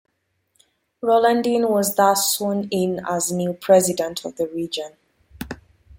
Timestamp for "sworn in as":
2.33-3.31